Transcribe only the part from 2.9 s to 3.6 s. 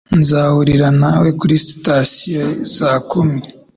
kumi.